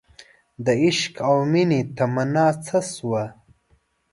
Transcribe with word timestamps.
دعشق 0.65 1.15
او 1.27 1.37
مینې 1.51 1.81
تمنا 1.97 2.47
څه 2.65 2.79
شوه 2.93 3.23